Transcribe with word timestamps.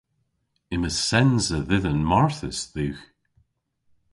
Yma 0.73 0.91
sens 1.07 1.45
a 1.57 1.59
dhidhan 1.67 2.01
marthys 2.09 2.59
dhywgh. 2.73 3.03